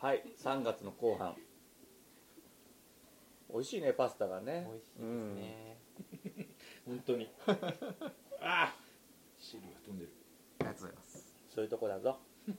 [0.00, 1.34] はい3月の後半。
[3.50, 4.68] 美味しいねパスタがね。
[4.70, 5.76] 美味しいですね、
[6.86, 7.30] 本当に。
[8.40, 8.74] ああ。
[9.38, 10.12] 汁が飛んでる。
[10.60, 11.34] ありがとうございます。
[11.48, 12.20] そういうとこだぞ。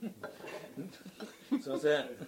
[1.60, 2.08] すいません。
[2.08, 2.22] す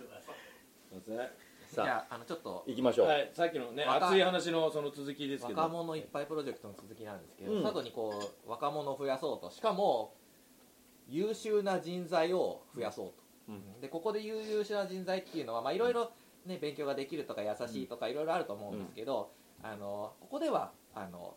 [0.93, 1.87] いませんじさあ。
[1.87, 5.59] ゃああのちょっと行きましょう、はい、さっきのね若熱い話のその続きですけど。
[5.59, 7.63] 若者いっぱいプロジェクトの続きなんですけど、うん。
[7.63, 9.51] 佐渡にこう若者を増やそうと。
[9.51, 10.15] しかも
[11.09, 13.15] 優秀な人材を増やそうと、
[13.49, 13.81] うん。
[13.81, 16.13] でここで優秀な人材っていうのはまあいろいろ
[16.45, 19.31] ね勉強ができるとか優しいとかいろいろあると思うんですけど、
[19.63, 21.35] あのここではあの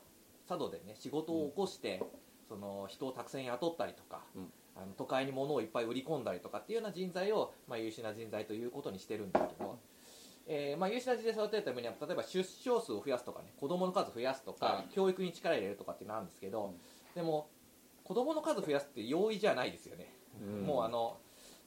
[0.47, 2.03] 佐渡でね仕事を起こして、
[2.49, 4.51] その人をたくさん雇ったりとか、うん。
[4.77, 9.79] あの都会に物をいっぱい売り込んだりとかっていうような人材を、まあ、優秀な人材ということにしてるんですけど、
[10.47, 16.73] えーまあ、優秀な人材を育てるためには例えば出生数を増やすとかね子供の数増やすとか、はい教育に力入れるとかっていうのあるんですけど、
[17.15, 17.49] でも
[18.03, 21.17] 子供の数増やすって容易じゃないですよね、うんもうあの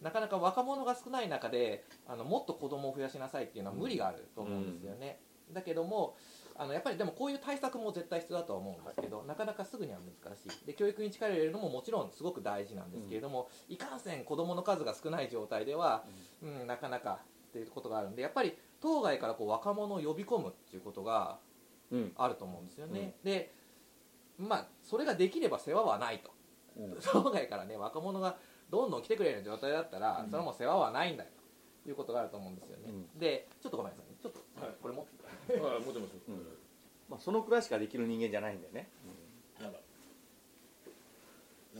[0.01, 5.19] なかなか若者が少ない中であのもっと子供を増やしなさいっていうのは無理があると思うんですよね、
[5.53, 6.15] だけども
[6.57, 10.67] あのやっぱりでもこういう対策も絶対必要だとは思うんですけど、なかなかすぐには難しい。
[10.67, 16.05] で教育に力を入れるのももちろんすごく大事なんですけれども、いかんせん子供の数が少ない状態では、
[16.43, 21.39] うんなかなかっていうことがあるんでやっぱり当該からこう若者を呼び込むっていうことが
[21.91, 22.13] うん。
[22.17, 23.55] あると思うんですよね、で
[24.37, 26.31] まあそれができれば世話はないと。
[26.77, 26.99] うん。
[27.01, 28.37] 当該からね若者が
[28.71, 31.31] どんどん来てくれる状態だったら、それはもう世話はないんだよ。
[31.83, 33.19] ということがあると思うんですよね、うん。
[33.19, 34.19] でちょっとごめんなさいね。
[34.23, 34.75] ちょっと、はい。
[34.83, 35.61] これ持ってて。
[35.61, 36.47] はい持ってます、うん。
[37.09, 38.91] まあ、そのくらいしかできる人間じゃないんだよね、
[39.59, 39.79] なんか。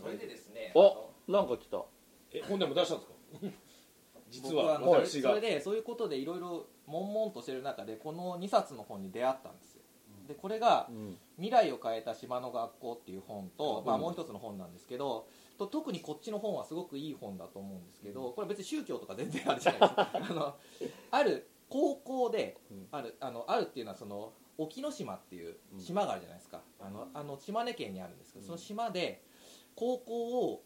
[0.01, 1.85] それでですねおなんか来た。
[2.33, 3.15] え本でも出したんですか？
[4.31, 5.31] 実は私が。
[5.31, 9.83] それでそういうことでいろいろ悶々としてる中でこの2冊の本に出会ったんですよ。
[10.27, 13.87] でこれがうん「未来を変えた島の学校」っていう本と、うん。
[13.87, 15.27] まあ、もう一つの本なんですけど
[15.57, 20.11] と特にこっちの本はすごくいい本だと思うんですけどこれ別に宗教とか全然あるじゃないですか。
[20.15, 20.55] あの
[21.11, 22.89] ある高校でうん。
[22.91, 29.23] あるあのあるっていうのはその沖ノ島っていう島があるじゃないですか、あのあの島根県にあるんですけどその島で
[29.77, 30.65] 高校を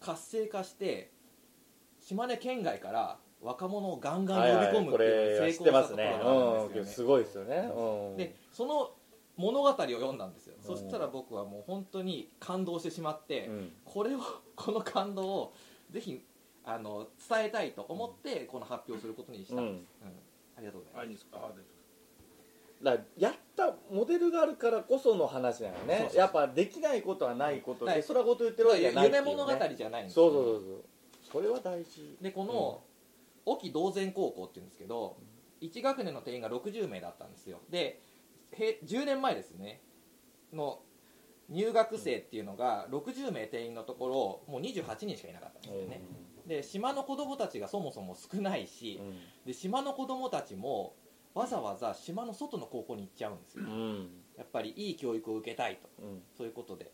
[0.00, 1.10] 活性化して
[1.98, 6.04] 島根県外から若者をガンガン呼び込むっていう成功したところね。
[6.04, 6.80] があるんですよね。
[6.80, 6.86] うん。
[6.86, 8.90] すごいですよね、うん、でその
[9.36, 13.72] 物語を読んだんですよ、そしたら僕はもう本当に感動してしまって、うん。
[13.84, 14.20] これを
[14.54, 15.54] この感動を
[15.90, 16.24] ぜひ
[16.64, 19.60] あの伝えたいと思ってこの発表することにした。
[19.60, 19.78] ん。
[19.78, 20.08] です、うん。
[20.56, 21.26] ありがとうございます。
[22.82, 26.10] だからやったモデルがあるからこその話だよね。
[26.14, 27.96] やっぱできないことはないことはい。
[27.96, 30.84] で空言言ってるわけじゃないね、夢物語じゃないんですよそうそうそうそう。
[31.32, 32.16] それは大事。
[32.22, 32.80] でこの
[33.46, 35.16] 沖同然高校っていうんですけど
[35.62, 37.60] 1学年の定員が60名だったんですよ。
[37.70, 38.02] で
[38.52, 39.80] へ10年前ですね。
[40.52, 40.80] の
[41.48, 44.08] 入学生っていうのが60名定員のとこ
[44.48, 46.00] ろもう28人しかいなかったんですよね、
[46.46, 49.00] で島の子供たちがそもそも少ないし、
[49.44, 50.94] で島の子供たちも
[51.34, 53.64] わざわざ島の外の高校に行っちゃうんですよ。
[53.64, 54.08] うんうん。
[54.38, 55.88] やっぱりいい教育を受けたいと。
[56.02, 56.22] うん。
[56.36, 56.90] そういうことで。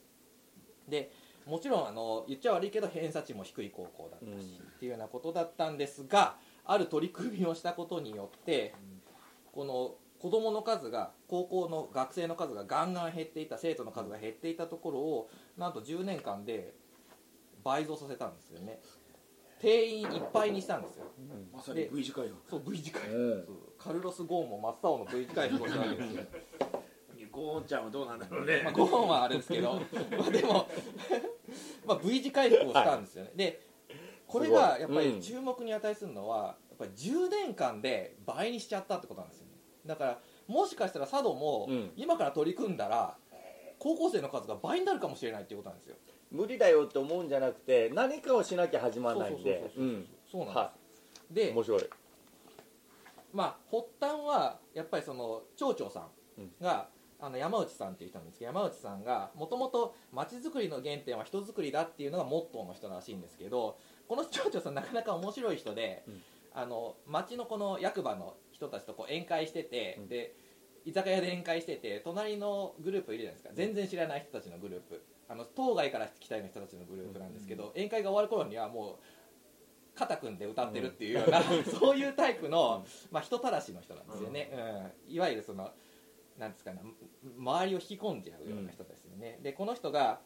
[0.88, 1.12] で
[1.46, 8.74] もちろんあの言っちゃ悪いけど偏差値も低い高校だったし、うんっていうようなことだったんですがある取り組みをしたことによって、
[9.52, 16.74] この子供の数が高校の学生の数がガンガン減っていた生徒の数が減っていたところをなんと10年間で
[17.64, 18.80] 倍増させたんですよね。
[19.60, 21.04] 定員いっぱいにしたんですよ。
[21.52, 26.24] まさにで V 字回復そう V 字回復、カルロス・ゴーンも真っ青の V 字回復をしたわけですよ
[27.32, 28.60] ゴーンちゃんはどうなんだろうね。
[28.62, 29.80] まあ、5本はあれですけど
[30.16, 30.68] まあでも、
[31.86, 33.62] まあ、V 字回復をしたんですよね、で
[34.26, 35.16] これがやっぱうん。
[35.16, 39.52] り注目に値するのは、やっぱり10年間で倍にしちゃったってことなんですよね。
[39.86, 41.92] だからもしかしたら佐渡もうん。
[41.96, 43.16] 今から取り組んだら
[43.78, 45.96] 高校生の数が倍になるかもしれないっていうことなんですよ。
[46.30, 49.70] 無理だよって思うんじゃなくて何かをしなきゃ始まらないんで。
[50.30, 50.72] そうなんです、は
[51.30, 51.90] でい面白い。
[53.32, 56.08] まあ発端はやっぱりその町長さ
[56.40, 56.88] んが、
[57.22, 63.78] あの山内さんっていう人なんですけど山内さんがもともと町づくりの原点は人づくりだっていうのがモットーの人らしいんですけど
[64.08, 66.22] この町長さんなかなか面白い人で、うん。
[66.52, 70.08] あの町のこの役場の人たちとこう宴会してて、うん。
[70.08, 70.34] で
[70.84, 73.54] 居酒屋で宴会してて隣のグループいるじゃないですか。
[73.54, 75.02] 全然知らない人たちのグループ。
[75.28, 78.98] あの当該から来たような人たちのグループなんですけど、宴会が終わる頃にはも
[79.94, 81.40] う肩組んで歌ってるっていうような、
[81.78, 84.50] そういうタイプの、まあ、人たらしの人なんですよね、
[85.08, 85.14] うん。
[85.14, 85.70] いわゆるその
[86.42, 86.80] なんですかね
[87.38, 90.20] 周りを引き込んじゃうような人ですよね、でこの人が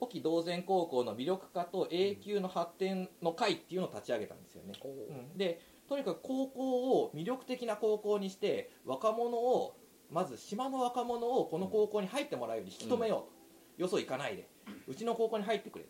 [0.00, 5.34] 沖同然高校の魅力化と永久の発展の会っていうのを立ち上げたんですよね、う。
[5.34, 5.38] ん。
[5.38, 9.76] でとにかく高校を魅力的な高校にして若者を
[10.10, 13.26] まず島の若者をこの高校に入ってもらうように引き止めよ
[13.74, 13.76] う。
[13.76, 14.48] と、よそ行かないで。
[14.86, 15.84] うちの高校に入ってくれ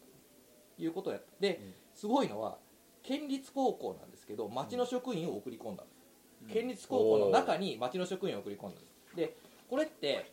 [0.77, 1.27] ということをやった。
[1.41, 1.75] で、うん。
[1.95, 2.59] すごいのは
[3.03, 5.99] 県立高校なんですけど町の職員を送り込んだんです、
[6.43, 6.49] うん。
[6.53, 9.17] 県立高校の中に町の職員を送り込んだんです。
[9.17, 9.37] で
[9.69, 10.33] これって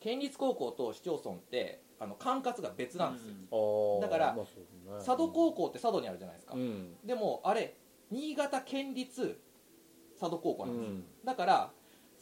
[0.00, 4.46] 県立高校と市町村ってあの管轄が別なんですよ、あーだからまあね。
[5.04, 6.96] 佐渡高校って佐渡にあるじゃないですか、うん。
[7.04, 7.76] でもあれ
[8.10, 9.38] 新潟県立
[10.18, 11.04] 佐渡高校うなんですよ、ん。
[11.24, 11.72] だから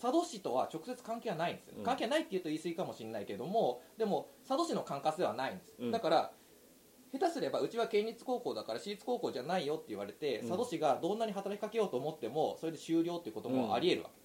[0.00, 1.84] 佐渡市とは直接関係はないんですよ、うん。
[1.84, 5.90] 関係ないっていうと言い過ぎかもしれないけどもでも佐渡市の管轄ではないんです、うん。
[5.92, 6.32] だから
[7.12, 10.48] 下手すればうちは県立高校だから私立高校じゃないよって言われて、うん。
[10.48, 14.17] 佐渡市がどんなに働きかけようと思ってもそれで終了っていうこともありえるわけ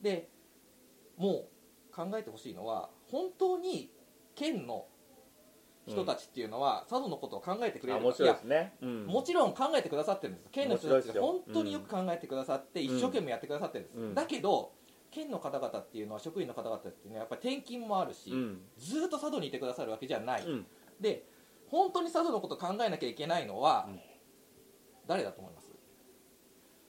[0.00, 0.28] で
[1.16, 1.48] も
[1.92, 3.90] う考えてほしいのは本当に
[4.34, 4.86] 県の
[5.86, 8.04] 人たちっていうのは、佐渡のことを考えてくれるか。
[8.04, 8.74] あ面白いですね。
[8.82, 9.06] うん。
[9.06, 10.48] もちろん考えてくださってるんです。
[10.50, 14.14] 県の人たちが本当によく考えてくださって、うん一生懸命やってくださってるんです、うん。
[14.14, 14.72] だけど
[15.12, 18.60] 県の方々っていうのは職員の方々っていうのはやっぱり転勤もあるし、うん。
[18.76, 20.66] ずーっと佐渡にいてくださるわけじゃない、うん。
[21.00, 21.24] で
[21.68, 24.00] 本当に佐渡のことを考えなきゃいけないのは、うん。
[25.06, 25.55] 誰だと思います？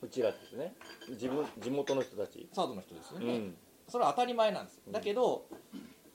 [0.08, 0.74] うちらですね。
[1.10, 2.48] 自分地元の人たち。
[2.56, 3.58] 佐渡の人ですよね、うん。
[3.90, 4.94] それは当たり前なんです、うん。
[4.94, 5.46] だけど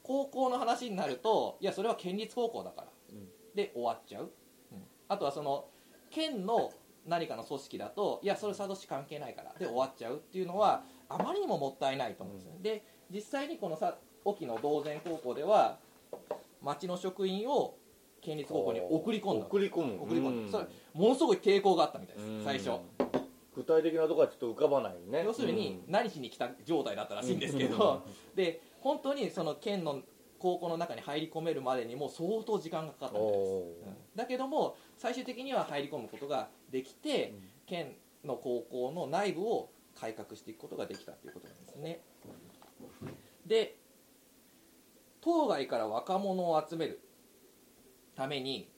[0.02, 3.28] 高校の話になるといやそれは県立高校だから、うん。
[3.54, 4.30] で終わっちゃう、
[4.72, 4.82] うん。
[5.08, 5.66] あとはその
[6.10, 6.72] 県の
[7.06, 9.52] 何かの組織だといやそれ佐渡市関係ないから。
[9.58, 10.16] で終わっちゃう。
[10.16, 12.54] っていうのはあまりにももったいないと思うんですよ。
[12.54, 15.78] ね、で実際にこのさ沖の道前高校では
[16.62, 17.76] 町の職員を
[18.22, 20.02] 県立高校に送り込んだ送り込む。
[20.02, 20.66] 送り込んだ、うん。
[20.66, 22.44] それものすごい抵抗があったみたいです、うん。
[22.44, 22.70] 最初
[23.54, 25.22] 具体的なところはちょっと浮かばないね。
[25.24, 28.02] 要するに何しに来た状態だったらしいんですけど、
[28.34, 30.02] で本当にその県の
[30.38, 33.96] 高校の中に入り込めるまでにも相当時間がかかったみたいです、うん。
[34.16, 37.34] だけども最終的には入り込むことができて、
[37.66, 42.00] 県の高校の内部を改革していくことができたということなんですね。
[43.46, 43.76] で
[45.20, 47.00] 当該から若者を集める
[48.14, 48.68] ために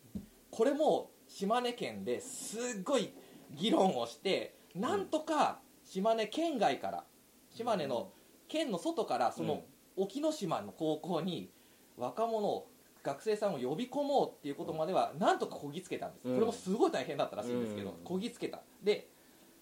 [0.50, 3.12] これも島根県ですっごい
[3.50, 7.04] 議論をしてなんとか島根県外から
[7.50, 8.10] 島根の
[8.48, 9.62] 県の外からその
[9.96, 11.50] 沖ノ島の高校に
[11.96, 12.68] 若者を
[13.04, 16.34] 学生さんを呼び込もうっていうことまではなんとかこぎつけたんです、うん。
[16.34, 17.96] これもすごい大変だったらしいんですけど、うん。
[18.04, 18.62] こぎつけた。
[18.82, 19.08] で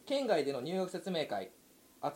[0.07, 1.51] 県外での入学説明会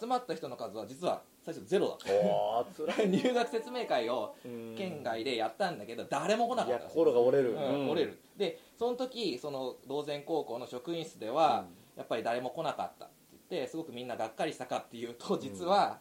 [0.00, 3.02] 集まった人の数は実は最初ゼロだった。
[3.06, 4.74] 入学説明会をうん。
[4.76, 7.54] 県外でやったんだけど誰も来なかった心が折れる。
[7.54, 8.18] うん折れる。
[8.36, 11.66] でその時その道前高校の職員室では、
[11.96, 13.14] やっぱり誰も来なかったって
[13.50, 15.98] 言ってすごくみんながっかりしたかっていうと実は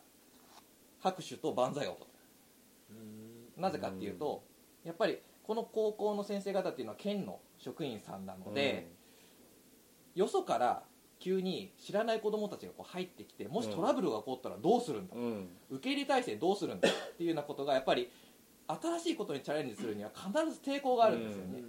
[0.99, 4.43] 拍手と万歳が起こったなぜかっていうと
[4.83, 8.91] やっぱりこの高校の先生方っていうのは県の職員さんなので、
[10.15, 10.83] よそから
[11.19, 15.47] 急に知らない子供たちがこう入ってきてもしトラブルが起こったらどうするんだ、うんうん。
[15.69, 18.11] 受け入れ体制どうするんだっていうようなことがやっぱり
[18.67, 21.61] 新しいことにチャレンジするには必ず抵抗があるんですよね、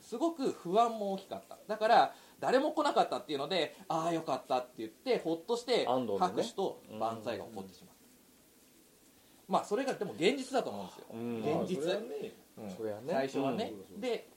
[0.00, 1.56] すごく不安も大きかった。
[1.68, 11.62] だから誰も来なかったっていうのでああよかったって言ってほっとして拍手と万歳が起こってしまった、まあそれがでも現実だと思うんですよ、うん。
[11.64, 11.82] 現実。
[11.82, 12.70] それはねうん。
[12.70, 13.02] そりゃね。
[13.08, 14.00] 最初はね、うん。
[14.00, 14.28] で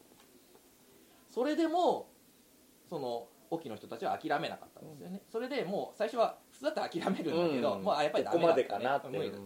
[1.29, 2.09] それでも
[2.89, 7.83] その沖の人たちは諦めなかったんですよね、それでもう最初は普通だったら諦めるんだけど、うん。
[7.83, 8.85] もうあやっぱりダここまでメだったね。
[8.85, 9.37] かなって無理だ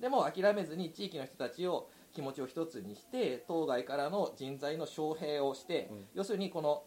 [0.00, 6.06] でも諦めずに地域の人たちを気持ちを一つにして当該からの人材の招聘をして、うん。
[6.14, 6.84] 要するにこの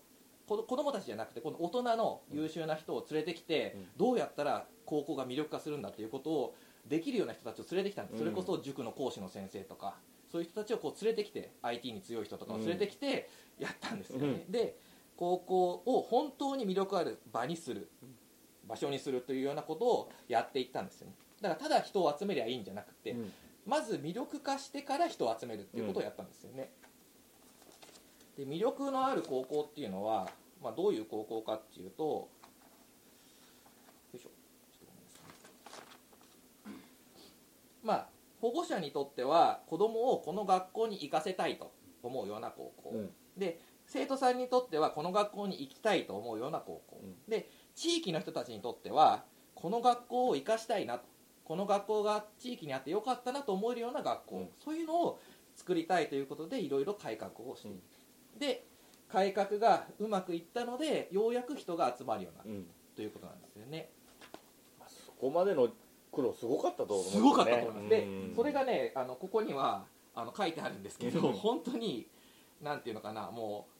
[0.50, 3.88] 子子供たちじゃなくてこの大人の優秀な人を連れてきて、うん。
[3.98, 6.56] どうやったら高校が魅力化するんだっていうことを
[6.88, 8.20] できるような人たちを連れてきたんです、うん。
[8.20, 9.96] それこそ塾の講師の先生とか
[10.32, 13.30] そういう人たちをこう連れてきて IT に強い人とかを連れてきて
[13.60, 14.76] やったんですよね、で
[15.18, 17.90] 高校を本当に魅力ある場にする
[18.68, 21.14] 場所にするというようなことをやっていったんですよね。
[21.42, 23.34] だからただ人を集めりゃいいんじゃなくて、うん。
[23.66, 26.72] まず魅力化してから人を集めるっていうことをやったんですよね、
[28.40, 30.30] で魅力のある高校っていうのは、
[30.64, 32.30] まあ、どういう高校かっていうと
[37.84, 43.10] まあ保護者にとっては子供をこの学校に行かせたいと思うような高校、うん。
[43.38, 47.16] で生徒さんにとってはこの学校に行きたいと思うような高校、うん。
[47.28, 51.04] で地域の人たちにとってはこの学校を生かしたいなと
[51.44, 54.50] この学校が地域にあってよかったなと思えるような学校、うん。
[54.64, 55.20] そういうのを
[55.58, 57.99] 作りたいということでいろいろ改革をしていく、
[58.40, 58.66] で
[59.08, 62.68] 改革がうまくいったのでようやく人が集まるようになるうん。
[62.96, 63.90] ということなんですよね。
[64.88, 65.70] そこまでの
[66.12, 68.34] 苦労すごかったと思う、ね、すごかったと思います、でうん。
[68.36, 71.34] それがねあのここにはあの書いてあるんですけど、うん。
[71.34, 72.08] 本当に
[72.62, 73.79] なんていうのかなもう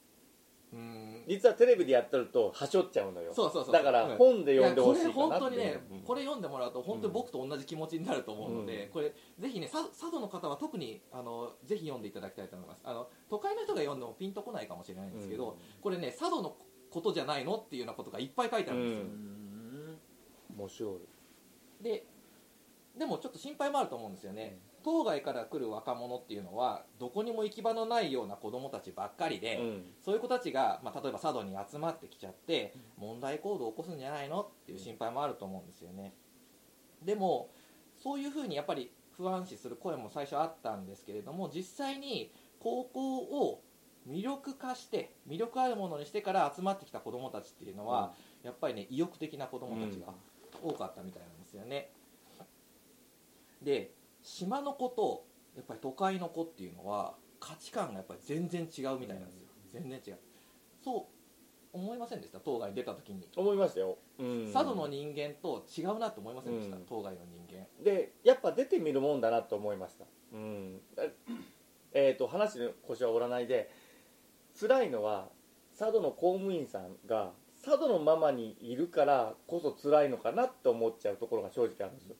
[0.74, 1.24] うん。
[1.28, 3.34] 実はテレビでやってるとはしょっちゃうのよ。
[3.34, 3.74] そうそうそう。
[3.74, 4.18] だからうん。
[4.18, 8.92] 本で読んでほしいかやこれ本当にね、うんこれ読んでもらうと本当に僕と同じ気持ちになると思うので、うん。
[8.92, 12.82] これぜひねさ佐渡の方は特にあのぜひ読んでいただきたいと思います。
[12.84, 15.56] あの都会の人が読んでもピンとこないかもしれないんですけど、うん。
[15.82, 16.56] これね佐渡の
[16.90, 19.06] ことじゃないのっていうようなことがいっぱい書いてあるんですよ、
[20.58, 20.98] 面白
[21.82, 21.84] い。
[21.84, 22.06] で
[22.98, 29.84] でもちょっと心配もあると思うんですよね、当該から来る若者っていうのはどこにも行き場のないような子供たちばっかりで、うん。
[30.04, 36.14] そういう子たちが、まあ、例えば佐渡に集まってきちゃって問題行動を起こすんじゃないのっていう心配もあると思うんですよね。
[37.04, 37.50] でも
[37.98, 43.62] そういうふうにやっぱり不安視する声も最初あったんですけれども実際に高校を
[44.08, 50.08] 魅力化して魅力あるものにしてから集まってきた子どもたちっていうのは、やっぱりね意欲的な子どもたちが
[50.64, 51.92] 多かったみたいなんですよね、
[53.62, 60.18] で島の子とやっぱり都会の子っていうのは価値観がやっぱり全然違うみたいなんですよ、全然違う。
[60.84, 61.08] そ
[61.74, 62.40] う思いませんでした？
[62.40, 64.50] 当該に出た時に、思いましたよ、うん。
[64.52, 66.84] 佐渡の人間と違うなと思いませんでした、うん。
[66.88, 67.66] 当該の人間。
[67.84, 70.82] でやっぱ出てみるもんだなと思いました、うん。
[71.94, 73.70] えー、と話の腰は折らないで。
[74.60, 75.30] 辛いのは
[75.78, 77.32] 佐渡の公務員さんが
[77.64, 82.16] 佐渡のままにいるからこそ辛いのかなって思っちゃうところが正直あるんですよ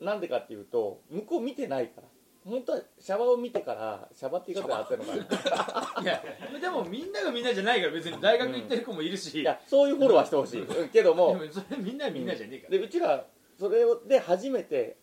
[0.00, 2.08] なんでかっていうと向こう見てないから。
[2.44, 6.02] 本当はシャバを見てからシャバって言い方で合ってるのかな。
[6.02, 6.22] いや
[6.60, 10.64] でもみんながみんなじゃないから別に大学行ってる子もいるし、いやそういうフォローはしてほしい。
[10.92, 13.26] けどでももそれみんなみんなじゃねえから、でうちら
[13.58, 14.96] それで初めて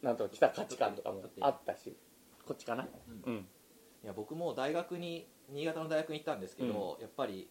[0.00, 1.94] なんと来た価値観とかもあったし。
[2.46, 2.86] こっちかな？
[3.26, 3.46] うん。
[4.04, 7.48] いや僕も大学に新潟の大学に行ったんですけど、やっぱり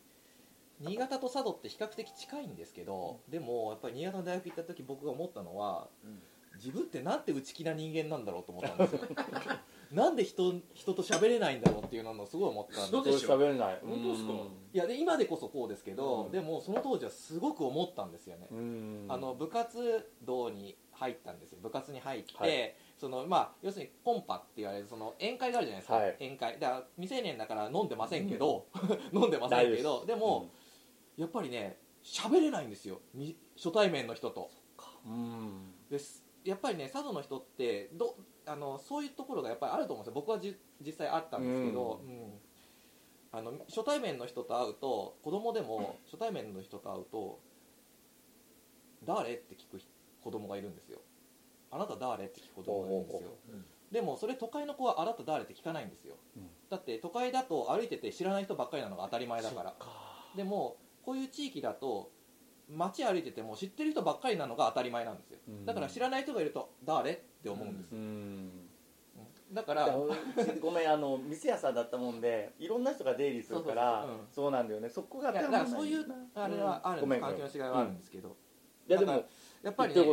[0.80, 5.90] 新潟と佐渡って比較的近いんですけど、でもやっぱり新潟の大学行った時僕が思ったのは
[6.58, 9.02] 自分ってなんて内気な人間なんだろうと思ったんですよ。
[9.92, 13.80] なんで人人と喋れないんだろうっていうのをすごい思ったんですでしょ喋れない。
[13.86, 14.34] 本当ですか？
[14.74, 16.32] いやで今でこそこうですけど、うん。
[16.32, 19.06] でもその当時はすごく思ったんですよね、うん。
[19.10, 21.60] あの部活動に入ったんですよ。
[21.62, 22.76] 部活に入って、はい。
[22.98, 26.16] そのまあ、要するにコンパって言われるその宴会があるじゃないですか、はい。
[26.20, 26.60] 宴会。
[26.60, 28.68] だから未成年だから飲んでませんけど、
[29.14, 30.50] 飲んでませんけどでも、
[31.18, 33.02] やっぱりね喋れないんですよ。
[33.14, 34.50] み初対面の人と。
[35.06, 35.74] うん。
[35.90, 40.22] ですやっぱりね佐渡の人ってどあのそういうところがやっぱりあると思うんですよ。
[40.22, 42.40] 僕はじ実際あったんですけど、うん。
[43.32, 47.42] あの初対面の人と会うと子供でも初対面の人と会うと
[49.04, 49.82] 「誰?」って聞く
[50.24, 51.00] 子供がいるんですよ
[51.70, 53.32] 「あなた誰?」って聞く子供がいるんですよ。
[53.92, 56.50] でもそれ都会の子は「あなた誰?」って聞かないんですよ、うん。
[56.70, 59.76] だって都会だと歩いてて知らない人ばっかりなのが当たり前だから。
[60.34, 62.12] でもこういう地域だと
[62.70, 65.40] 街歩いてても知ってる人ばっかりなのが当たり前なんですよ。
[65.48, 65.66] うん。
[65.66, 67.12] だから知らない人がいると誰？
[67.12, 68.50] って思うんです、うん。
[69.54, 69.96] だから
[70.62, 74.90] ごめんあの店屋さんだったもんでいろんな人が出入りするからそうなんだよね。
[74.90, 75.44] そこがだ。
[75.44, 77.02] からそういうあれはあるんです。
[77.02, 78.36] ごめん環境の違いはあるんですけど、
[78.90, 79.24] いやでも
[79.64, 80.04] やっぱりね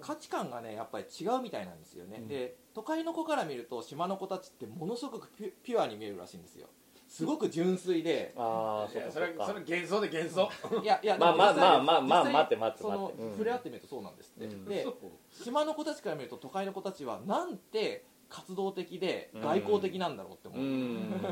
[0.00, 1.94] 価値観がねやっぱり違うみたいなんです。
[1.94, 2.28] よね、うん。
[2.28, 5.28] で都会の子から見ると島の子たちってものすごく
[5.62, 6.68] ピュアに見えるらしいんですよ
[7.10, 8.32] すごく純粋で。
[8.36, 10.48] ああいやそれそれ幻想で幻想。
[10.80, 13.22] いやいやまあまあまあまあまあ待って待ってその待って。
[13.22, 13.32] うん。
[13.32, 14.64] 触れ合ってみるとそうなんですって、うん。
[14.64, 14.94] でそう
[15.42, 16.10] 島の子たちか。
[16.10, 19.42] ら見ると都会の子たちはなんて活動的でうん。
[19.42, 21.22] 外交的なんだろうって思う、うん。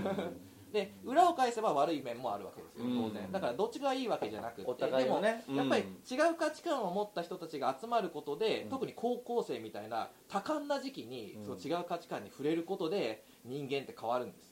[0.72, 3.10] で裏を返せば悪い面もあるわけですようん。
[3.10, 3.32] 当然。
[3.32, 4.62] だからどっちがいいわけじゃなくて。
[4.62, 4.76] ね。
[4.98, 8.70] でもやっぱりうん違う価値観を持った人たちが集まることで、うん。
[8.70, 11.44] 特に高校生みたいな多感な時期に、うん。
[11.44, 14.47] その違う価値観に触れることで人間って変わるんです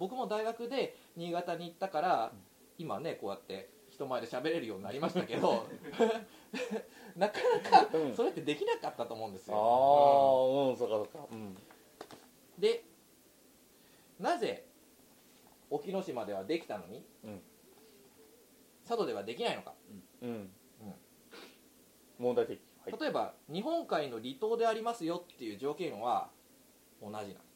[0.00, 2.32] 僕も大学で新潟に行ったから、
[2.78, 5.66] 今ねこうやって人前で喋れるようになりましたけど
[7.14, 7.38] なか
[7.70, 11.28] なかうんそれってできなかったと思うんですあよ、あうんそうかそうか。
[11.30, 11.54] うん。
[12.58, 12.82] で
[14.18, 14.64] なぜ
[15.68, 17.42] 沖ノ島ではできたのに、うん。
[18.82, 19.74] 佐渡ではできないのか。
[20.22, 20.50] うん。
[22.18, 22.98] 問題的はい。
[22.98, 26.30] 例えば日本海の離島でありますよっていう条件は
[27.02, 27.49] 同じなんです、うん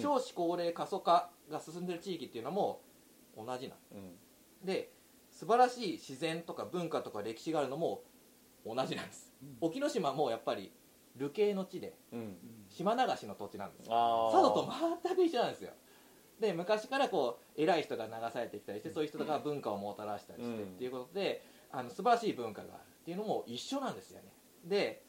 [0.00, 2.82] 少子高齢過疎化が進んでる地域っていうのも
[3.36, 3.78] 同じなん。
[3.92, 4.16] うん。
[4.64, 4.90] で
[5.30, 8.02] 素晴らしい自然とか文化とか歴史があるのも
[8.64, 10.72] 同じなんです、沖ノ島もやっぱり
[11.14, 12.36] 流刑の地でうん。
[12.68, 14.72] 島流しの土地なんです佐渡と
[15.04, 15.72] 全く一緒なんですよ。
[16.40, 24.28] で昔からこう偉い人が流されてきたりしてそういう人が文化をもたらしたりしてうんっていうことであの素晴らしい文化があるっていうのも一緒なんですよね。
[24.64, 25.02] で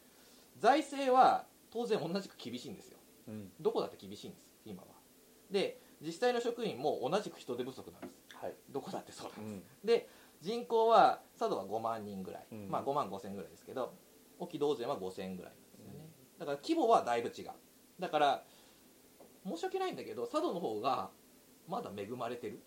[0.57, 2.97] 財政は当然同じく厳しいんですよ。
[3.27, 3.51] うん。
[3.59, 4.89] どこだって厳しいんです今は。
[5.49, 8.35] で自治体の職員も同じく人手不足なんです。
[8.35, 8.53] はい。
[8.69, 9.87] どこだってそうなんです、うん。
[9.87, 10.09] で
[10.41, 12.69] 人口は佐渡は5万人ぐらい、うん。
[12.69, 13.93] まあ5万5千ぐらいですけど
[14.39, 17.49] 沖道前は5千ぐらいなんですよね、だから規模はだいぶ違う。
[17.99, 18.43] だから
[19.45, 21.09] 申し訳ないんだけど佐渡の方が
[21.67, 22.59] まだ恵まれてる。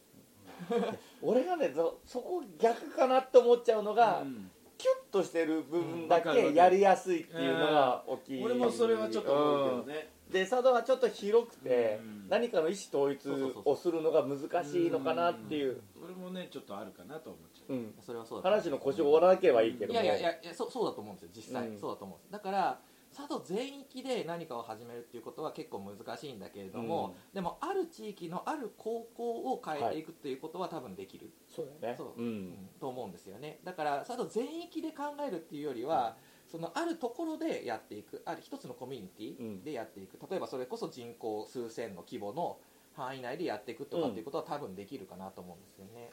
[1.23, 10.08] 俺がねそそこ逆かなって思っちゃうのが、うんキュッとしてる部分だけやりやすいっていうのが大きい、俺もそれはちょっと思うけどね。
[10.28, 10.32] うん。
[10.32, 12.28] で佐渡はちょっと広くて、うん。
[12.30, 13.28] 何かの意思統一
[13.64, 17.72] をするのが難しいのかなっていう、俺もねちょっとあるかなと思っちゃう。
[17.75, 17.94] うん。
[18.00, 19.92] それはそうだ話の腰を折らなければいいけど。
[19.92, 21.78] もいやいやいやいやそうそうだと思うんですよ実際、うん。
[21.78, 22.32] そうだと思うんです。
[22.32, 22.78] だから
[23.12, 31.98] 佐渡全域で何かを始めるっていうことは結構難しいんだけれども、でもある地域のある高校を変えていくっていうことは多分できる、そうだよね。
[31.98, 32.22] そう。
[32.22, 32.68] うん。
[32.78, 33.58] と思うんですよね。
[33.64, 38.22] だから佐渡全域で考えるっていうよりは、そのあるところでやっていく。
[38.24, 42.58] ある一つのコミュニティでやっていく、例えばそれこそ人口数千の規模の
[42.94, 46.10] 範囲内でやっていくとかっていうことは多分できるかなと思うんですよね。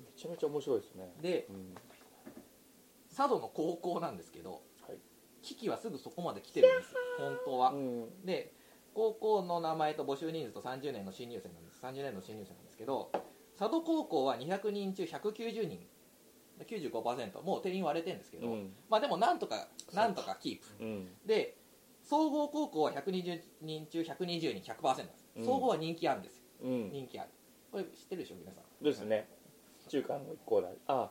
[0.00, 1.12] めちゃめちゃ面白いですね。
[1.20, 1.74] でうん。
[3.14, 4.60] 佐渡の高校なんですけど、はい
[5.44, 6.98] 危機はすぐそこまで来てるんですよ。
[7.18, 8.24] 本当は、うん。
[8.24, 8.52] で
[8.94, 11.80] 高校の名前と募集人数と30年の新入生なんです。
[11.82, 13.10] 30年の新入生なんですけど
[13.58, 15.86] 佐渡高校は200人中190人。
[16.68, 18.72] 95%もう定員割れてるんですけど、うん。
[18.88, 20.84] まあでもなんとかなんとかキープ。
[20.84, 21.08] うん。
[21.26, 21.56] で
[22.02, 24.72] 総合高校は120人中120人。
[24.72, 25.44] 100%なんです、うん。
[25.44, 26.42] 総合は人気あるんですよ。
[26.62, 26.90] うん。
[26.92, 27.30] 人気ある。
[27.72, 28.84] これ知ってるでしょ皆さん？
[28.84, 29.28] ですね。
[29.88, 30.68] 中間の一校だ。
[30.86, 31.10] あ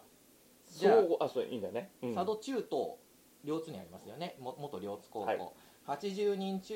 [0.72, 2.16] じゃあ総合あそういいんだね、うん。
[2.16, 2.98] 佐渡中等
[3.44, 4.36] 両津にありますよね。
[4.40, 5.40] も元両津高校、はい。
[5.88, 6.76] 80人中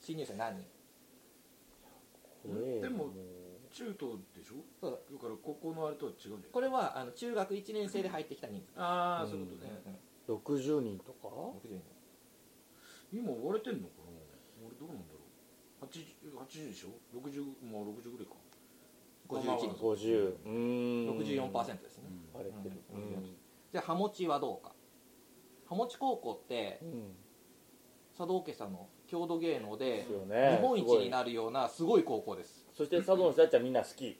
[0.00, 0.66] 新入生何人？
[2.44, 3.10] ええでも
[3.70, 4.56] 中等でしょ？
[4.80, 5.00] そう。
[5.12, 6.40] だから高校のあれとは違うんじゃない？
[6.52, 8.60] これはあの中学1年生で入ってきた人。
[8.74, 9.30] 数、ああうん。
[9.30, 9.96] そういうことね、うん
[10.36, 11.82] 60人とか？60人。
[13.12, 14.12] 今割れてんのかな？
[14.66, 15.20] 俺どうなんだろ
[15.82, 18.34] う？80, 80でしょ？60まあ60ぐらいか。
[19.28, 21.18] 51人50うーん
[21.50, 22.04] 64%ですね、
[22.34, 22.38] うん。
[22.38, 22.82] 割れてる。
[23.72, 24.71] じゃあハモチはどうか？
[25.72, 27.16] ハモチ高校ってうん
[28.14, 30.58] 佐渡家さんの郷土芸能でね。
[30.60, 32.66] 日本一になるようなすごい高校です。
[32.76, 34.18] そして佐渡の人たちはみんな好き。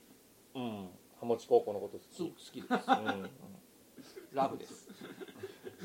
[0.55, 0.89] うん。
[1.19, 2.73] ハモチ高校のことす好好ききです。
[2.73, 3.29] うん。
[4.33, 4.89] ラブです。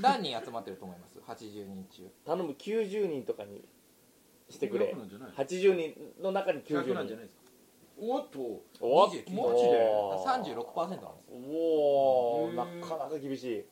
[0.00, 2.10] 何人集まってると思います？80人中。
[2.24, 3.62] 頼む90人とかに
[4.48, 4.86] してくれ。
[4.94, 5.74] 100なんじゃない？80
[6.16, 7.42] 人の中に90 100なんじゃ人ないですか？
[8.00, 8.38] おっと。
[8.80, 11.02] おっ29マジでおー36%なんです。
[11.02, 11.14] よ
[11.52, 13.64] おおなかなか厳しい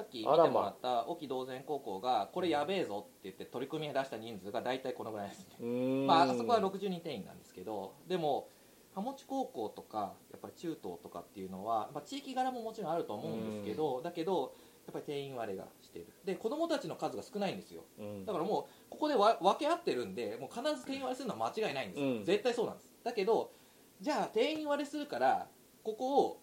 [0.00, 6.06] さっき見てもらった沖同然高校がこれやべえぞって言って取り組みに出した人数が大体このぐらいですね。
[6.06, 8.48] まあ、あそこは60人定員なんですけどでも
[8.94, 14.54] ハモチ高校とかやっぱり中東とかっていうのは、まあ、地域柄ももちろんあると思うんですけどだけど
[14.86, 16.06] やっぱり定員割れがしてる。
[16.24, 17.82] で子供たちの数が少ないんですよ。
[17.98, 18.24] うん。
[18.24, 22.24] だからもうここでわ分け合ってるんでもう必ず定員割れするのは間違いないんですよ、うん。
[22.24, 22.90] 絶対そうなんです。
[23.04, 23.52] だけど
[24.00, 25.46] じゃあ定員割れするから
[25.84, 26.40] ここを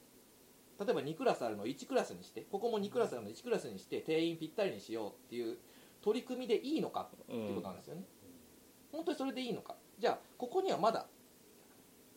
[0.80, 5.58] 例えば2クラスあるのを1クラスにしてここも2クラスあるのを1クラスにして定員ぴったりにしようっていう
[6.02, 8.04] 取り組みでいいのかっていうことなんですよね、
[8.92, 9.76] 本当にそれでいいのか。
[10.00, 11.08] じゃあここにはまだ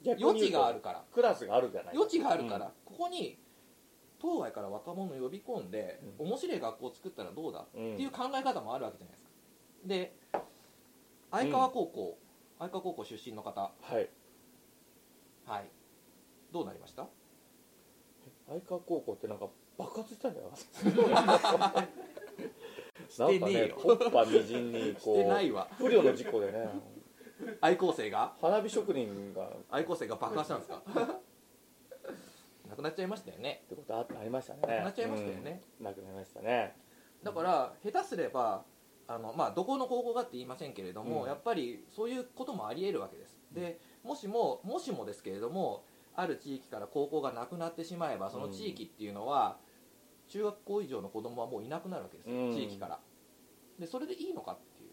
[0.04, 1.04] 余地があるから。
[1.12, 1.94] クラスがあるじゃない。
[1.94, 3.38] 余地があるから、ここに
[4.18, 7.94] 当該から若者を呼び込んで、面白い学校を作ったらどうだうん。
[7.94, 9.30] っていう考え方もあるわけじゃないですか。
[9.86, 10.14] で
[11.30, 12.18] 相川高校、
[12.58, 13.60] 相川高校出身の方。
[13.80, 14.08] はい。
[15.46, 15.70] はい。
[16.52, 17.08] どうなりました？
[18.50, 19.46] 相川高校ってなんか
[19.78, 20.48] 爆発したんじゃな
[21.84, 21.86] い？
[23.08, 23.76] してねえよ。
[23.76, 25.68] なんかねコッパみじんにこうわ。
[25.78, 26.68] 不慮の事故でね。
[27.60, 28.34] 愛好生が？
[28.40, 29.46] 花火職人が。
[29.48, 30.82] っ愛好生が爆破したんですか？
[32.68, 33.64] なくなっちゃいましたよね。
[33.68, 34.60] てことあありましたね。
[34.62, 35.86] なくなっちゃいましたよね、うん。
[35.86, 36.76] なくなりましたね。
[37.22, 38.64] だから下手すれば
[39.06, 41.28] あの、まあ、どこの高校かって言いませんけれども、うん。
[41.28, 43.38] やっぱりそういうこともありえるわけです。
[43.52, 45.84] でもしももしもですけれども
[46.20, 49.58] ある地域から高校がなくなってしまえばその地域っていうのは、
[50.28, 52.54] 中学校以上の子供はもういなくなるわけですよ、うん。
[52.54, 53.00] 地域から。
[53.78, 54.90] でそれでいいのかっていう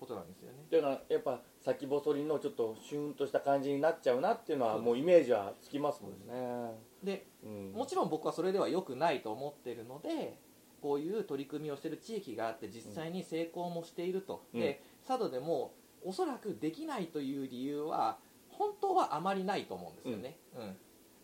[0.00, 0.58] ことなんですよね。
[0.66, 10.38] っていうのはやっぱ先細りのちょっとシュンとした感じになっちゃうなっていうのはもうイメージはつきますもんね、でうん、もちろん僕はそれでは良くないと思ってるので
[10.80, 14.60] こういう取り組みをしてる地域があって実際に成功もしていると、うん。
[14.60, 18.18] で佐渡でもおそらくできないという理由は
[18.52, 20.76] 本当はあまりないと思うんですよね、うん。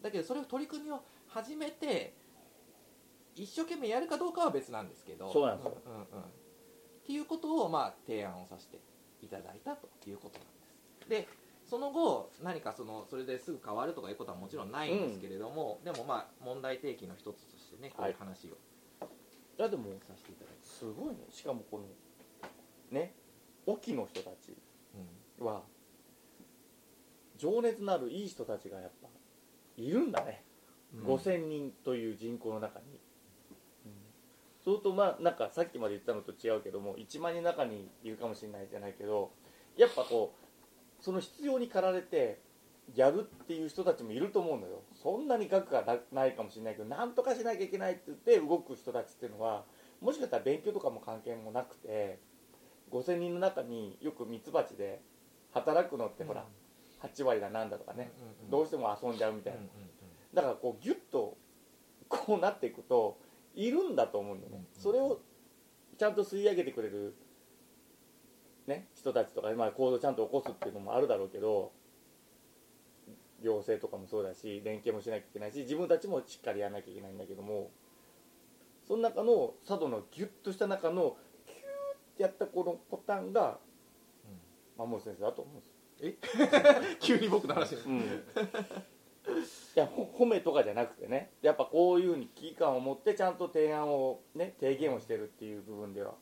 [0.03, 2.15] だけどそれを取り組みを始めて
[3.35, 5.33] 一生懸命やるかどうかは別なんですけど。
[5.33, 5.77] そうなんですよ。
[5.87, 6.05] うんうんうん。
[6.05, 6.07] っ
[7.07, 8.79] ていうことをまあ提案をさせて
[9.23, 10.53] いただいたということなんで
[11.05, 11.09] す。
[11.09, 11.29] で
[11.65, 18.57] その後何かそのそれですぐ変わるとかいうことはもちろんないんですけれども、でもまあ問題提起の一つとしてねこういう話を。
[19.59, 21.27] いやでもさせていただいて、すごいね。
[21.31, 21.85] しかもこの
[22.91, 23.15] ね
[23.67, 24.57] 沖の人たち
[25.41, 25.63] うは
[27.39, 29.09] 情熱のあるいい人たちがやっぱ
[29.77, 30.45] いるんだね、
[30.99, 31.05] ん。
[31.05, 33.01] 5000人という人口の中に、
[34.65, 39.31] そうするとまあなんかさっきまで言ったのと違うけども1万人の中にいるかもしれないじゃないけど
[39.77, 40.35] やっぱこ
[41.01, 42.41] うその必要に駆られて
[42.95, 44.83] やるっていう人たちもいると思うんだよ。
[44.95, 49.65] そんなに額がなないかもしれないけどなんとかしなきゃいけないって言って動く人たちっていうのは
[50.01, 52.19] もしかしたら勉強とかも関係もなくて
[52.91, 55.01] 5000人の中によくミツバチで
[55.53, 56.45] 働くのってほら、
[57.03, 58.11] 8割だなんだとかね、
[58.51, 59.61] どうしても遊んじゃうみたいな、
[60.35, 61.37] だからこうギュッと
[62.09, 63.19] こうなっていくと
[63.55, 65.21] いるんだと思うんだよね、それを
[65.99, 67.15] ちゃんと吸い上げてくれる、
[68.67, 71.73] ね、人たちとか、まあ、行動をちゃんと起こすっていうのもあるだろうけど
[73.43, 77.71] 行政とかもそうだし連携もしなきゃいけないし自分たちもしっかりやらなきゃいけないんだけども
[78.87, 83.59] その中の佐渡のギュッとした中のキューってやったこのボタンが
[84.77, 85.78] 守先生だと思うんです
[87.01, 87.83] 急に僕の話に。
[87.83, 88.03] うん、 い
[89.75, 91.33] やほ褒めとかじゃなくてね。
[91.43, 96.15] やっぱこういうふうに危機感を持ってちゃんと提案をね提言をしてるっていう部分では。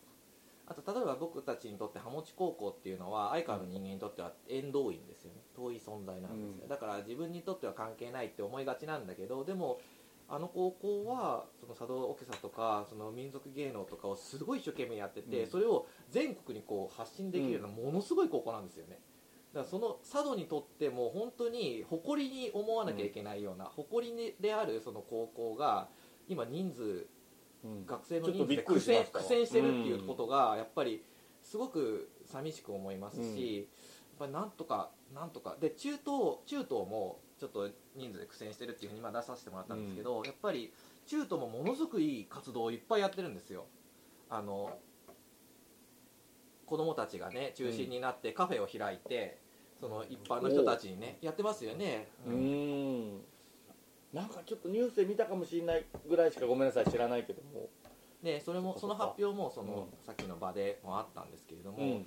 [0.68, 5.40] あと例えば僕たちにとってハモチ高校っていうのは相川の人間にとっては縁遠いんですよね。
[5.54, 6.68] 遠い存在なんですよ、うん。
[6.68, 9.80] だから自分にとっては関係ないって思いがちなんだけどでも
[10.28, 15.50] あの高校はその茶道オケサとかその民族芸能とかをすごい一生懸命やってて、うん。
[15.50, 18.98] それを全国にこう発信できるようなものすごい高校なんですよね
[19.56, 25.88] だからその佐渡にとっても本当に誇りに思わなきゃいけないような、誇りにであるその高校が
[26.28, 27.06] 今人数
[27.64, 27.86] うん。
[27.86, 31.02] 学生の人数で苦戦苦戦してるっていうことがやっぱり
[31.42, 33.66] すごく寂しく思いますし、やっ
[34.18, 35.56] ぱりなんとかなんとか。
[35.58, 36.02] で中東
[36.44, 40.70] 中東もちょっと人数で苦戦してるっていうふうに今出させてもらったんですけど、やっぱり
[41.06, 43.64] 中東もものすごくいい活動をいっぱいやってるんですよ。
[44.28, 44.78] あの
[46.66, 49.38] 子供たちがね中心になってカフェを開いて、
[49.80, 53.20] その一般の人たちにねやってますよね、うーん。
[54.12, 57.68] なんかちょっとニュースで見たかもしれないぐらいしかごめんなさい知らないけども。
[58.22, 62.06] でそれもその発表もその、うさっきの場でもあったんですけれども、うん。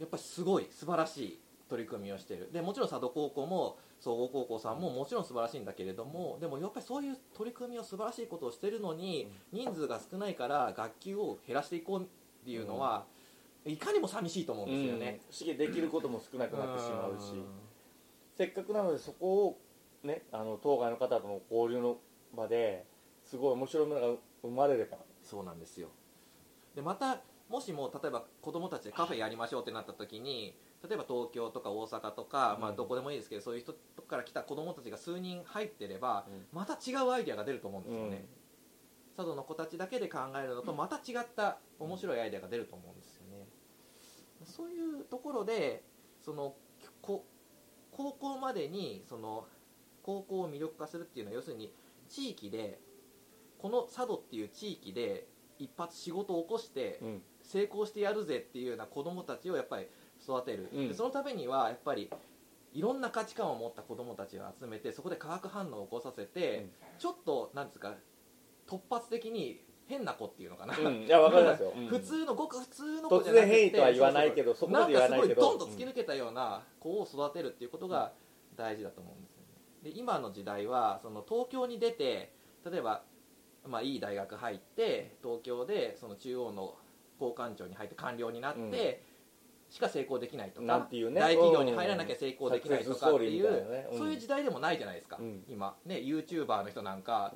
[0.00, 1.38] やっぱりすごい素晴らしい
[1.68, 2.50] 取り組みをしてる。
[2.52, 12.04] でもちろん佐渡高校も総合高校さんももちろん素晴らしいんだけれどもでもやっぱりそういう取り組みを素晴らしいことをしてるのに人数が少ないから学級を減らしていこうっ
[12.44, 13.06] ていうのは、
[13.64, 15.20] いかにも寂しいと思うんですよね。
[15.30, 17.32] 不思議できることも少なくなってしまうし。
[17.32, 17.44] ん。
[18.36, 19.60] せっかくなのでそこを
[20.02, 21.98] ねあの当該の方との交流の
[22.36, 22.84] 場で
[23.22, 24.06] すごい面白いものが
[24.42, 24.98] 生まれれば。
[25.22, 25.88] そうなんですよ。
[26.74, 30.56] でまたもしも例えば子供たちでカフェやりましょうってなった時に
[30.88, 33.74] 例えば東京とか大阪とか、まあ、うんどこでもいいですけどそういう人
[34.06, 38.26] から来た子供たちが数人入ってれば、うまた違うアイデアが出ると思うんですよね、
[39.16, 43.23] 佐渡の子たちだけで考えるのとまた違った面白いアイデアが出ると思うんですよね
[44.44, 45.82] そういうところで
[46.20, 46.54] その
[47.00, 47.24] こ
[47.90, 49.46] 高校までにその
[50.02, 51.72] 高校を魅力化するっていうのは要するに
[52.08, 52.78] 地域で
[53.58, 55.26] この佐渡っていう地域で
[55.58, 57.22] 一発仕事を起こしてうん。
[57.44, 59.86] 成功してやるぜっていうような子供たちをやっぱり
[60.22, 60.88] 育てる、うん。
[60.88, 62.10] でそのためにはやっぱり
[62.72, 66.70] いろんな価値観を持った子供たちを集めてそこで化学反応を起こさせて、うん。
[66.98, 67.94] ちょっとなんですか
[68.66, 71.86] 突発的に変な子っていうのかな、うんいやわかりますよ、うん。
[71.88, 75.34] 普通のごく普通の子じゃなくて突然変異とは言わないけどそこまで言わないけど。
[75.34, 78.12] んかすごいドンと突き抜けたような子を育てるっていうことが
[78.56, 79.90] 大事だと思うんですよね。
[79.92, 82.32] で今の時代はその東京に出て
[82.70, 83.02] 例えば、
[83.68, 86.76] まあ、いい大学入って東京でその中央の
[87.20, 89.02] 交換庁に入って官僚になって、
[89.70, 91.10] しか成功できないとかね。
[91.14, 97.34] 大企業に入らなきゃ成功できないとかっていう、そういう時代でもないじゃないですか、うん今ね YouTuber の人なんか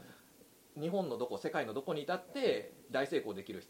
[0.80, 3.62] 日本のどこ世界のどこにいたって大成功できる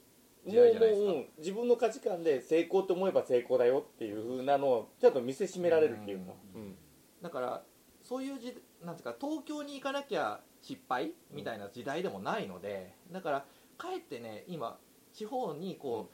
[0.46, 1.12] 時代じゃないですか。
[1.38, 6.76] 自分の価値観で成功と思えば成功だよっていう風なのをちょっと見せしめられるっていうか、うん。
[7.22, 7.62] だから
[8.02, 13.44] そういうじなんですか東京に行かなきゃ失敗みたいな時代でもないのでだから
[13.76, 14.78] かえってね今
[15.12, 16.10] 地方にこ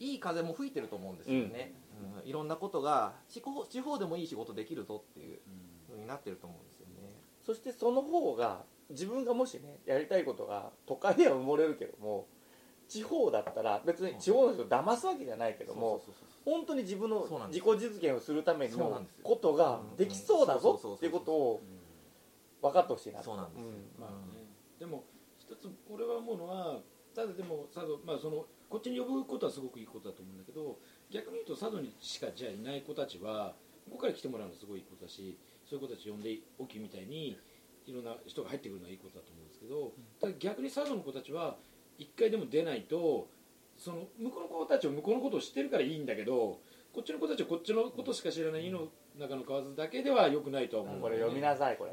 [0.00, 1.74] う、いい風も吹いてると思うんですよね、
[2.22, 2.28] うん。
[2.28, 5.38] いろんなことが地方地方でもいい仕事できるぞっていう
[5.88, 7.20] 風になってると思うんですよね。
[7.40, 12.26] そしてその方が自分がもしねやりたいことが都会では埋もれるけども
[12.88, 16.02] 地方だったら別に地方の人を騙すわけじゃないけども
[16.44, 21.62] 本当に自分の自す己実現をするためのことができそうだぞっていうことを
[22.60, 24.44] 分かってほしいなそうなんですよ、まあね、
[24.78, 25.04] でも
[25.38, 26.80] 一つ俺は思うのは
[27.14, 30.78] ただでも佐渡、まあ、そのこっちに呼ぶことはすごくいいことだと思うんだけど
[31.10, 37.38] 逆に言うと佐渡にしかじゃあいない子たちはここから来てもらうのはすごいいいことだしそういう子たち呼んでおきみたいに
[37.86, 41.56] いろんな人が入ってくるのはいいことだと思うんですけどただ逆に佐渡の子たちは
[41.98, 43.28] 一回でも出ないと
[43.76, 46.58] その向こうの子たちは向こうのことを知ってるからいいんだけど
[46.92, 51.92] こっちの子たちはこっちのことしか知らない井の中の河津だけでは良くないとは思う、これ読みなさいこれ。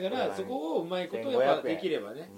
[0.00, 2.30] だからそこをうまいことやっぱできればね、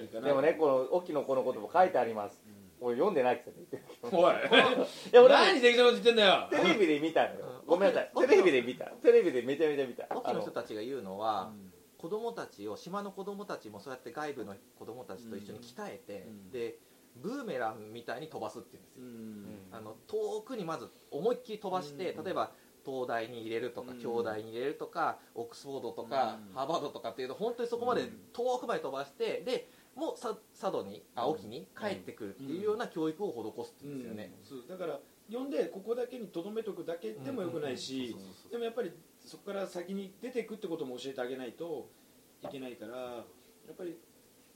[0.00, 0.28] いいかな。
[0.28, 2.42] でもねこの沖の子のことも書いてあります。
[2.80, 4.34] 俺読んでないくせに言っておい。
[5.12, 6.48] いや俺何適当なこと言ってんだよ。
[6.50, 7.46] テレビで見たのよ。
[7.46, 8.10] うんごめんなさい。
[8.28, 8.84] テレビで見た。
[8.86, 10.06] テレビでめちゃめちゃ見た。
[10.14, 11.52] 沖の人たちが言うのは、
[12.04, 16.50] 子供たちを島の子供たちもそうやって外部の子供たちと一緒に鍛えて、うん。
[16.50, 16.76] で
[17.16, 19.78] ブーメランみたいに飛ばすっていうんですよ、うん。
[19.78, 22.24] あの遠くにまず思いっきり飛ばして、うん。
[22.24, 22.52] 例えば
[22.84, 23.98] 東大に入れるとか、うん。
[24.00, 26.54] 京大に入れるとかオックスフォードとか、うん。
[26.54, 28.02] ハーバードとかっていうと本当にそこまで
[28.34, 34.30] 遠くまで飛ばしてでもうさ佐渡に青木に帰ってくるっていうような教育を施すっていうんですよね、
[34.68, 35.00] だから
[35.32, 38.14] 呼んでここだけにとどめとくだけでもよくないし
[38.50, 38.92] でもやっぱり
[39.24, 41.88] そこから先に出ていくってことも教えてあげないと
[42.42, 42.96] いけないから
[43.66, 43.96] やっぱり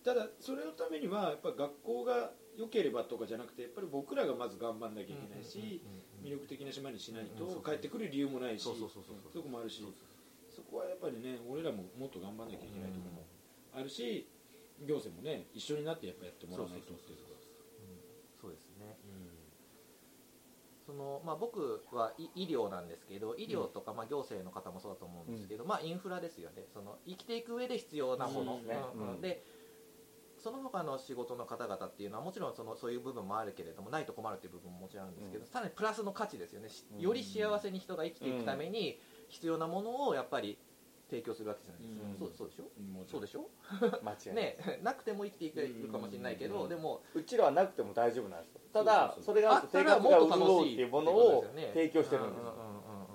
[0.04, 5.80] ただそれのためにはやっぱ学校が良ければとかじゃなくてやっぱり僕らがまず頑張んなきゃいけないし
[6.22, 8.62] 魅力的な島にしないと帰ってくる理由もないし
[9.32, 9.80] そこもあるし
[10.54, 13.26] そこはやっぱりね俺らももっと頑張んなきゃいけないところも
[13.72, 14.28] あるし
[14.84, 17.18] 行政もね一緒になってやっぱやってもらわないとっていう
[18.52, 18.96] ですね
[20.88, 26.64] そのまあ、僕はい医療なんですけど医療とか、まあ、行政の方もそうだと思うんですけど、まあ、インフラですよね。
[26.72, 28.74] その生きていく上で必要なもの、うんね。
[28.94, 29.14] うんうん。
[29.16, 29.20] うん。
[29.20, 29.44] で
[30.38, 35.50] その他の仕事の方々っていうのはもちろんそのそういう部分もあるけれどもないと困るっていう部分ももちろんあるんですけど、うん。
[35.50, 36.70] さらにプラスの価値ですよね。
[36.98, 38.98] より幸せに人が生きていくために
[39.28, 40.56] 必要なものをやっぱり
[41.10, 42.18] 提供するわけじゃないですか、うん。
[42.18, 42.64] そうそうでしょ？
[43.10, 43.48] そうでしょ？
[44.04, 46.68] 間違いない、ね なくても生きていけるかもしれないけど、うん。
[46.68, 48.60] でもうちらはなくても大丈夫なんですよ。
[48.72, 52.54] ただそれがあって生活が潤うっていうものを提供してるんですよ。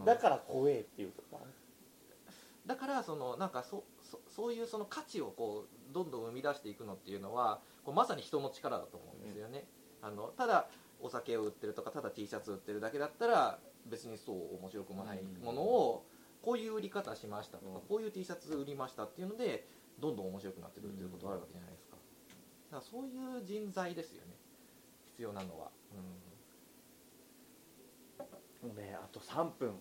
[0.05, 1.47] だから怖えっていうところ
[2.65, 9.67] だからそのなんかそそそういうその価値をこうどんどん生み出していくのっていうのはこうまさに人の力だと思うんですよね、
[10.01, 10.69] あのただ
[11.01, 16.05] お酒を売ってるとかただ T シャツ売ってるだけだったら別にそう面白くもないものを
[16.43, 17.81] こういう売り方しましたとか、うん。
[17.87, 19.65] こういう T シャツ売りましたっていうので
[19.99, 21.95] どんどん面白くなってくるっていうことがあるわけじゃないですか。
[22.71, 24.33] だからそういう人材ですよね。
[25.11, 25.71] 必要なのは、
[28.61, 29.79] もうねあと3分。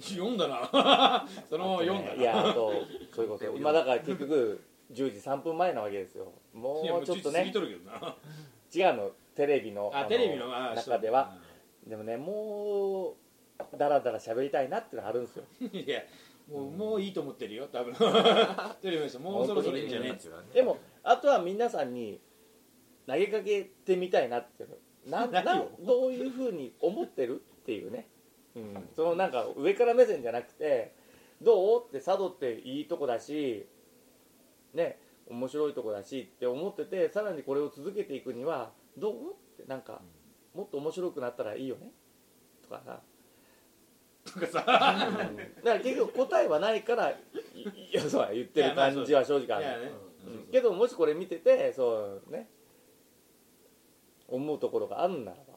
[0.00, 0.66] 読んだな。
[1.48, 2.14] そのまま読んだ。
[2.14, 2.72] ないやあと
[3.12, 3.44] そういうこと。
[3.56, 6.32] 今だから結局10時3分前なわけですよ。
[6.52, 7.40] もうちょっとね。
[7.40, 8.16] 過ぎとるけどな。
[8.74, 9.10] 違うの。
[9.34, 11.36] テレビのあのテレビのあ中では。
[11.86, 13.16] でもねも
[13.72, 15.44] うだらだら喋りたいなっていうのがあるんですよ。
[15.72, 16.02] いや
[16.50, 17.94] もうもういいと思ってるよ多分。
[18.82, 20.18] テレビの人もうそろそろいいんじゃね。
[20.52, 22.20] えでもあとは皆さんに
[23.06, 24.76] 投げかけてみたいなっていうの。
[25.06, 28.08] な何 なをどういうふうに思ってるっていうね、
[28.54, 30.94] うん、そのなんか上から目線じゃなくて
[31.42, 33.66] どうって佐渡っていいとこだし
[34.72, 40.00] ね面白いとこだしって思っててさらにこれを続けていくにはどうってなんか
[40.54, 41.92] もっと面白くなったらいいよね。
[42.62, 43.02] とかさ
[44.24, 44.64] とかさ。
[44.64, 47.16] だから結局答えはないからい
[47.92, 49.64] いやそう言ってる感じは正直ある。
[49.64, 49.92] いやね。
[50.46, 50.52] うん。
[50.52, 52.48] けどもしこれ見ててそうね。
[54.28, 55.54] 思うところがあるならば、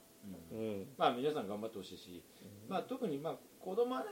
[0.52, 0.60] うん。
[0.60, 2.24] うん、まあ皆さん頑張ってほしいし、
[2.68, 4.08] まあ、特にまあ子供はね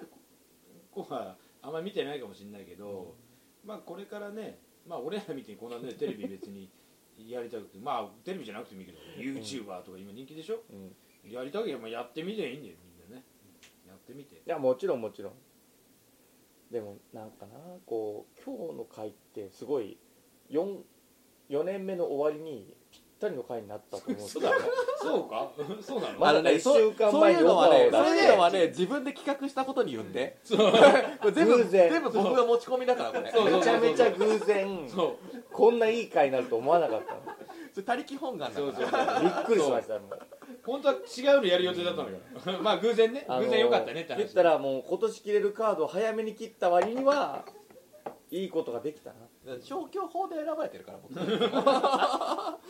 [0.91, 3.15] 子はあんまり見てないかもしれないけど、
[3.65, 6.69] まあこれからね、まあ、俺らみたいにこんなねテレビ別に
[7.27, 12.75] やりたくてまあテレビじゃなくてもいいけど YouTuber とか今人気でしょ、うん、いやりたければやってみていいんだよ
[14.05, 14.41] ってみて。
[14.45, 15.33] やもちろんもちろん。
[16.71, 17.53] でもなんかな
[17.85, 19.97] こう今日の回ってすごい
[20.51, 20.77] 4,
[21.49, 24.43] 4年目の終わりにぴったりの回になったと思うんですよ。
[25.01, 25.51] そうか？
[25.81, 28.15] そうなの、まだねそう一週間前にそういうのはねオファーを出して。
[28.15, 30.57] そういうのはね自分で企画したことによって、 全
[31.47, 31.91] 部偶然。
[31.91, 33.51] 全部僕が持ち込みだからこれ。
[33.51, 34.89] めちゃめちゃ偶然。
[34.89, 35.17] そう。
[35.51, 37.19] こんないい回になると思わなかったの。
[37.71, 40.19] それ他力本願だそうそうからびっくりしましたもう
[40.65, 42.17] 本当は違うのやる予定だったのよ
[42.61, 43.25] まあ偶然ね。
[43.27, 47.45] あの偶然よかったねって話言ったらもう今年切れるカードを早めに切った割には
[48.31, 49.15] いいことができたな。
[49.61, 51.13] 消去法で選ばれてるから僕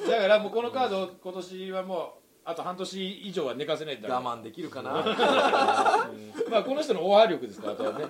[0.10, 2.10] だからもうこのカード今年はもう
[2.43, 4.91] あと半年以上は寝かせないと我慢できるかな。
[6.51, 8.05] まあこの人のオファー力ですからあとはね。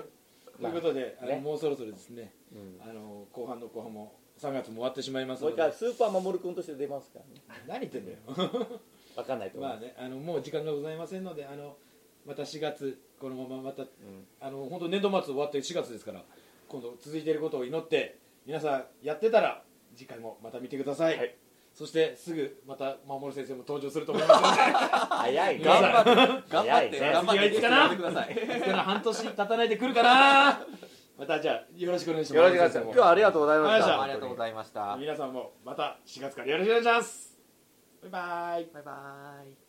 [0.60, 1.40] ということで、あのね。
[1.42, 2.34] もうそろそろですね。
[2.54, 2.82] うん。
[2.82, 7.42] あの後半の後半も3月も終わってしまいますもうので一回スーパーマモル君として出ますからね。
[7.68, 8.80] 何言ってんだよ
[9.16, 11.78] 分かんないと思いまあねあのもう時間がございませんのであの
[12.26, 13.90] また4月このまままたうん。
[14.42, 16.24] あの本当年度末終わって4月ですから
[16.68, 19.64] 今度続いていることを祈って皆さんやってたら
[19.96, 21.36] 次回もまた見てください、はい。
[21.74, 24.62] そしてすぐまた守先生も登場すると思いますので。
[25.16, 25.66] 早いね。
[25.66, 26.16] 頑張って
[26.50, 30.68] 頑張って頑張って次はいつかなやってくださいいつから半年経たないで来るかな。
[31.18, 32.36] またじゃあよろしくお願いします。
[32.36, 32.84] よろしくお願いします。
[32.84, 34.02] 今日はありがとうございました。
[34.02, 34.98] ありがとうございました。
[35.00, 37.35] 皆さんもまた4月からよろしくお願いします
[38.10, 39.65] バイバイバイバイ